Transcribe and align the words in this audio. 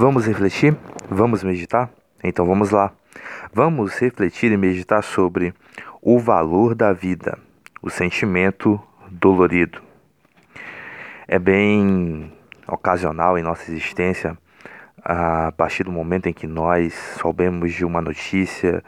Vamos 0.00 0.24
refletir? 0.24 0.74
Vamos 1.10 1.44
meditar? 1.44 1.90
Então 2.24 2.46
vamos 2.46 2.70
lá. 2.70 2.90
Vamos 3.52 3.98
refletir 3.98 4.50
e 4.50 4.56
meditar 4.56 5.04
sobre 5.04 5.52
o 6.00 6.18
valor 6.18 6.74
da 6.74 6.90
vida, 6.90 7.38
o 7.82 7.90
sentimento 7.90 8.80
dolorido. 9.10 9.82
É 11.28 11.38
bem 11.38 12.32
ocasional 12.66 13.36
em 13.36 13.42
nossa 13.42 13.70
existência, 13.70 14.38
a 15.04 15.52
partir 15.52 15.84
do 15.84 15.92
momento 15.92 16.30
em 16.30 16.32
que 16.32 16.46
nós 16.46 16.94
soubemos 17.20 17.70
de 17.74 17.84
uma 17.84 18.00
notícia 18.00 18.82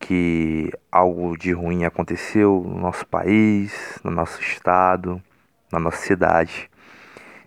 que 0.00 0.72
algo 0.90 1.38
de 1.38 1.52
ruim 1.52 1.84
aconteceu 1.84 2.64
no 2.66 2.80
nosso 2.80 3.06
país, 3.06 4.00
no 4.02 4.10
nosso 4.10 4.42
estado, 4.42 5.22
na 5.70 5.78
nossa 5.78 5.98
cidade 5.98 6.68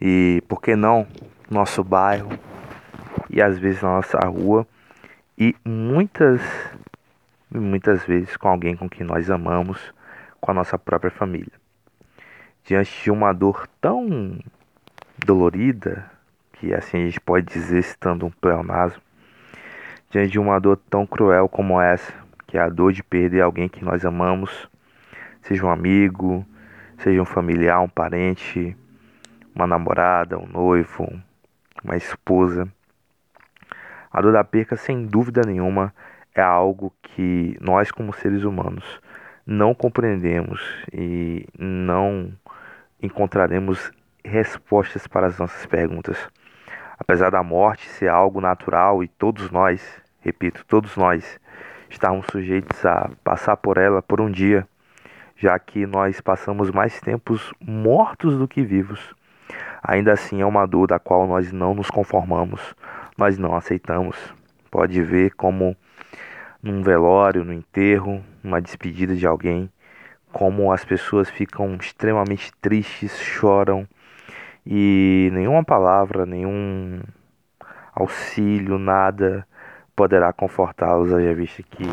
e, 0.00 0.42
por 0.48 0.60
que 0.60 0.74
não, 0.74 1.06
no 1.48 1.60
nosso 1.60 1.84
bairro 1.84 2.30
e 3.36 3.42
às 3.42 3.58
vezes 3.58 3.82
na 3.82 3.96
nossa 3.96 4.18
rua 4.20 4.66
e 5.36 5.54
muitas, 5.62 6.40
muitas 7.50 8.02
vezes 8.06 8.34
com 8.34 8.48
alguém 8.48 8.74
com 8.74 8.88
quem 8.88 9.06
nós 9.06 9.30
amamos, 9.30 9.92
com 10.40 10.52
a 10.52 10.54
nossa 10.54 10.78
própria 10.78 11.10
família. 11.10 11.52
Diante 12.64 13.04
de 13.04 13.10
uma 13.10 13.34
dor 13.34 13.68
tão 13.78 14.38
dolorida, 15.18 16.10
que 16.54 16.72
assim 16.72 16.96
a 16.96 17.04
gente 17.04 17.20
pode 17.20 17.44
dizer 17.44 17.82
citando 17.82 18.24
um 18.24 18.30
pleonasmo, 18.30 19.02
diante 20.08 20.30
de 20.30 20.38
uma 20.38 20.58
dor 20.58 20.78
tão 20.88 21.06
cruel 21.06 21.46
como 21.46 21.78
essa, 21.78 22.14
que 22.46 22.56
é 22.56 22.62
a 22.62 22.70
dor 22.70 22.90
de 22.90 23.02
perder 23.02 23.42
alguém 23.42 23.68
que 23.68 23.84
nós 23.84 24.06
amamos, 24.06 24.66
seja 25.42 25.66
um 25.66 25.70
amigo, 25.70 26.42
seja 26.96 27.20
um 27.20 27.26
familiar, 27.26 27.82
um 27.82 27.88
parente, 27.88 28.74
uma 29.54 29.66
namorada, 29.66 30.38
um 30.38 30.46
noivo, 30.46 31.06
uma 31.84 31.98
esposa. 31.98 32.66
A 34.16 34.22
dor 34.22 34.32
da 34.32 34.42
perca, 34.42 34.78
sem 34.78 35.04
dúvida 35.04 35.42
nenhuma, 35.44 35.92
é 36.34 36.40
algo 36.40 36.90
que 37.02 37.54
nós, 37.60 37.90
como 37.90 38.14
seres 38.14 38.44
humanos, 38.44 38.98
não 39.46 39.74
compreendemos 39.74 40.58
e 40.90 41.46
não 41.58 42.32
encontraremos 43.02 43.92
respostas 44.24 45.06
para 45.06 45.26
as 45.26 45.38
nossas 45.38 45.66
perguntas. 45.66 46.16
Apesar 46.98 47.28
da 47.28 47.42
morte 47.42 47.90
ser 47.90 48.08
algo 48.08 48.40
natural 48.40 49.04
e 49.04 49.08
todos 49.08 49.50
nós, 49.50 49.86
repito, 50.22 50.64
todos 50.64 50.96
nós, 50.96 51.38
estarmos 51.90 52.24
sujeitos 52.32 52.86
a 52.86 53.10
passar 53.22 53.58
por 53.58 53.76
ela 53.76 54.00
por 54.00 54.18
um 54.18 54.30
dia, 54.30 54.66
já 55.36 55.58
que 55.58 55.84
nós 55.84 56.22
passamos 56.22 56.70
mais 56.70 56.98
tempos 57.02 57.52
mortos 57.60 58.38
do 58.38 58.48
que 58.48 58.62
vivos. 58.62 59.14
Ainda 59.82 60.14
assim 60.14 60.40
é 60.40 60.46
uma 60.46 60.64
dor 60.64 60.86
da 60.86 60.98
qual 60.98 61.26
nós 61.26 61.52
não 61.52 61.74
nos 61.74 61.90
conformamos, 61.90 62.74
nós 63.16 63.38
não 63.38 63.54
aceitamos. 63.56 64.16
Pode 64.70 65.00
ver 65.02 65.34
como 65.34 65.76
num 66.62 66.82
velório, 66.82 67.44
no 67.44 67.52
enterro, 67.52 68.22
numa 68.42 68.60
despedida 68.60 69.14
de 69.14 69.26
alguém, 69.26 69.70
como 70.32 70.72
as 70.72 70.84
pessoas 70.84 71.30
ficam 71.30 71.76
extremamente 71.76 72.52
tristes, 72.60 73.18
choram 73.18 73.86
e 74.66 75.30
nenhuma 75.32 75.64
palavra, 75.64 76.26
nenhum 76.26 77.00
auxílio, 77.94 78.78
nada 78.78 79.46
poderá 79.94 80.30
confortá-los, 80.32 81.12
haja 81.12 81.32
vista 81.32 81.62
que 81.62 81.84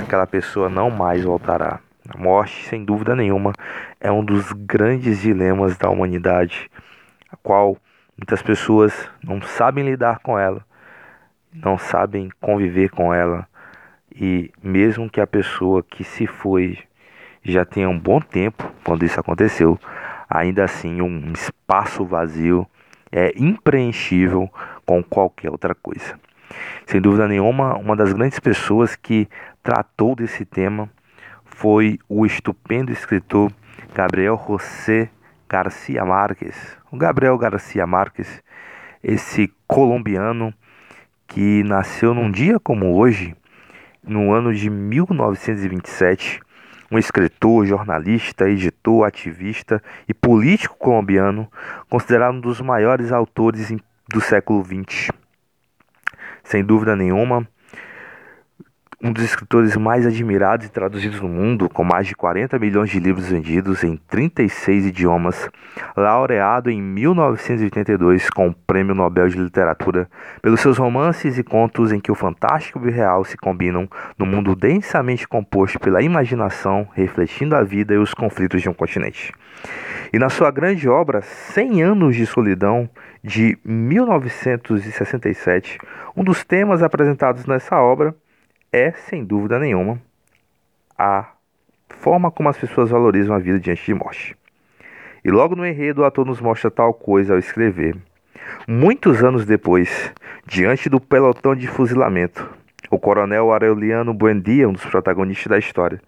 aquela 0.00 0.26
pessoa 0.26 0.70
não 0.70 0.88
mais 0.88 1.22
voltará. 1.22 1.80
A 2.08 2.18
morte, 2.18 2.66
sem 2.66 2.84
dúvida 2.84 3.14
nenhuma, 3.14 3.52
é 4.00 4.10
um 4.10 4.24
dos 4.24 4.50
grandes 4.52 5.20
dilemas 5.20 5.76
da 5.76 5.90
humanidade, 5.90 6.70
a 7.30 7.36
qual 7.36 7.76
muitas 8.16 8.42
pessoas 8.42 9.08
não 9.22 9.40
sabem 9.40 9.84
lidar 9.84 10.18
com 10.20 10.38
ela, 10.38 10.64
não 11.52 11.76
sabem 11.78 12.30
conviver 12.40 12.90
com 12.90 13.12
ela, 13.12 13.46
e 14.14 14.50
mesmo 14.62 15.08
que 15.10 15.20
a 15.20 15.26
pessoa 15.26 15.82
que 15.82 16.04
se 16.04 16.26
foi 16.26 16.78
já 17.42 17.64
tenha 17.64 17.88
um 17.88 17.98
bom 17.98 18.20
tempo 18.20 18.70
quando 18.84 19.04
isso 19.04 19.18
aconteceu, 19.18 19.78
ainda 20.28 20.64
assim 20.64 21.00
um 21.00 21.32
espaço 21.32 22.04
vazio 22.04 22.66
é 23.10 23.32
impreenchível 23.36 24.50
com 24.86 25.02
qualquer 25.02 25.50
outra 25.50 25.74
coisa. 25.74 26.18
Sem 26.86 27.00
dúvida 27.00 27.26
nenhuma, 27.26 27.76
uma 27.76 27.96
das 27.96 28.12
grandes 28.12 28.38
pessoas 28.38 28.94
que 28.96 29.28
tratou 29.62 30.14
desse 30.14 30.44
tema 30.44 30.88
foi 31.44 31.98
o 32.08 32.26
estupendo 32.26 32.92
escritor 32.92 33.52
Gabriel 33.94 34.40
José 34.46 35.10
Garcia 35.52 36.02
Marques. 36.02 36.56
O 36.90 36.96
Gabriel 36.96 37.36
Garcia 37.36 37.86
Marques, 37.86 38.42
esse 39.04 39.52
colombiano 39.66 40.54
que 41.28 41.62
nasceu 41.64 42.14
num 42.14 42.30
dia 42.30 42.58
como 42.58 42.96
hoje, 42.96 43.36
no 44.02 44.32
ano 44.32 44.54
de 44.54 44.70
1927, 44.70 46.40
um 46.90 46.98
escritor, 46.98 47.66
jornalista, 47.66 48.48
editor, 48.48 49.06
ativista 49.06 49.82
e 50.08 50.14
político 50.14 50.74
colombiano, 50.78 51.46
considerado 51.90 52.36
um 52.36 52.40
dos 52.40 52.62
maiores 52.62 53.12
autores 53.12 53.70
do 54.08 54.22
século 54.22 54.64
XX. 54.64 55.10
Sem 56.42 56.64
dúvida 56.64 56.96
nenhuma, 56.96 57.46
um 59.02 59.12
dos 59.12 59.24
escritores 59.24 59.76
mais 59.76 60.06
admirados 60.06 60.66
e 60.66 60.70
traduzidos 60.70 61.20
no 61.20 61.28
mundo, 61.28 61.68
com 61.68 61.82
mais 61.82 62.06
de 62.06 62.14
40 62.14 62.56
milhões 62.60 62.88
de 62.88 63.00
livros 63.00 63.28
vendidos 63.28 63.82
em 63.82 63.96
36 63.96 64.86
idiomas, 64.86 65.50
laureado 65.96 66.70
em 66.70 66.80
1982 66.80 68.30
com 68.30 68.46
o 68.48 68.54
Prêmio 68.54 68.94
Nobel 68.94 69.28
de 69.28 69.38
Literatura 69.38 70.08
pelos 70.40 70.60
seus 70.60 70.78
romances 70.78 71.36
e 71.36 71.42
contos 71.42 71.90
em 71.90 71.98
que 71.98 72.12
o 72.12 72.14
fantástico 72.14 72.78
e 72.78 72.88
o 72.88 72.92
real 72.92 73.24
se 73.24 73.36
combinam 73.36 73.88
no 74.16 74.24
mundo 74.24 74.54
densamente 74.54 75.26
composto 75.26 75.80
pela 75.80 76.00
imaginação, 76.00 76.86
refletindo 76.94 77.56
a 77.56 77.64
vida 77.64 77.94
e 77.94 77.98
os 77.98 78.14
conflitos 78.14 78.62
de 78.62 78.68
um 78.68 78.74
continente. 78.74 79.32
E 80.12 80.18
na 80.18 80.28
sua 80.28 80.52
grande 80.52 80.88
obra, 80.88 81.22
100 81.22 81.82
anos 81.82 82.14
de 82.14 82.24
solidão, 82.26 82.88
de 83.24 83.58
1967, 83.64 85.78
um 86.16 86.22
dos 86.22 86.44
temas 86.44 86.80
apresentados 86.82 87.46
nessa 87.46 87.80
obra 87.80 88.14
é, 88.72 88.90
sem 88.92 89.22
dúvida 89.22 89.58
nenhuma, 89.58 90.00
a 90.98 91.32
forma 91.90 92.30
como 92.30 92.48
as 92.48 92.56
pessoas 92.56 92.88
valorizam 92.88 93.36
a 93.36 93.38
vida 93.38 93.60
diante 93.60 93.84
de 93.84 93.92
morte. 93.92 94.34
E 95.22 95.30
logo 95.30 95.54
no 95.54 95.66
enredo, 95.66 96.00
o 96.00 96.04
ator 96.06 96.24
nos 96.24 96.40
mostra 96.40 96.70
tal 96.70 96.94
coisa 96.94 97.34
ao 97.34 97.38
escrever. 97.38 97.94
Muitos 98.66 99.22
anos 99.22 99.44
depois, 99.44 100.12
diante 100.46 100.88
do 100.88 100.98
pelotão 100.98 101.54
de 101.54 101.66
fuzilamento, 101.66 102.48
o 102.90 102.98
coronel 102.98 103.52
Aureliano 103.52 104.14
Buendia, 104.14 104.68
um 104.68 104.72
dos 104.72 104.86
protagonistas 104.86 105.50
da 105.50 105.58
história, 105.58 106.00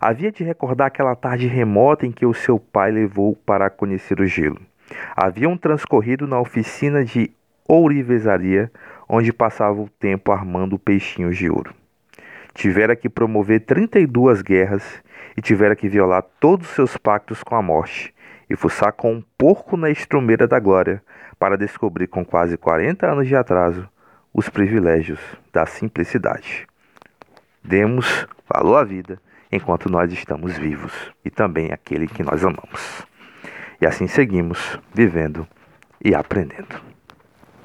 havia 0.00 0.32
de 0.32 0.42
recordar 0.42 0.88
aquela 0.88 1.14
tarde 1.14 1.46
remota 1.46 2.04
em 2.04 2.10
que 2.10 2.26
o 2.26 2.34
seu 2.34 2.58
pai 2.58 2.90
levou 2.90 3.36
para 3.46 3.70
conhecer 3.70 4.20
o 4.20 4.26
gelo. 4.26 4.60
Haviam 5.16 5.56
transcorrido 5.56 6.26
na 6.26 6.40
oficina 6.40 7.04
de 7.04 7.30
ourivesaria, 7.66 8.70
onde 9.08 9.32
passava 9.32 9.80
o 9.80 9.88
tempo 10.00 10.32
armando 10.32 10.78
peixinhos 10.78 11.36
de 11.36 11.48
ouro 11.48 11.77
tivera 12.58 12.96
que 12.96 13.08
promover 13.08 13.60
32 13.60 14.42
guerras 14.42 14.82
e 15.36 15.40
tivera 15.40 15.76
que 15.76 15.88
violar 15.88 16.24
todos 16.40 16.68
os 16.68 16.74
seus 16.74 16.96
pactos 16.96 17.40
com 17.40 17.54
a 17.54 17.62
morte 17.62 18.12
e 18.50 18.56
fuçar 18.56 18.92
com 18.92 19.12
um 19.12 19.22
porco 19.38 19.76
na 19.76 19.88
estrumeira 19.88 20.44
da 20.44 20.58
glória 20.58 21.00
para 21.38 21.56
descobrir 21.56 22.08
com 22.08 22.24
quase 22.24 22.56
40 22.56 23.06
anos 23.06 23.28
de 23.28 23.36
atraso 23.36 23.88
os 24.34 24.48
privilégios 24.48 25.20
da 25.52 25.66
simplicidade. 25.66 26.66
Demos 27.62 28.26
valor 28.52 28.78
à 28.78 28.82
vida 28.82 29.20
enquanto 29.52 29.88
nós 29.88 30.12
estamos 30.12 30.58
vivos 30.58 30.92
e 31.24 31.30
também 31.30 31.70
aquele 31.70 32.08
que 32.08 32.24
nós 32.24 32.44
amamos. 32.44 33.06
E 33.80 33.86
assim 33.86 34.08
seguimos 34.08 34.80
vivendo 34.92 35.46
e 36.04 36.12
aprendendo. 36.12 36.97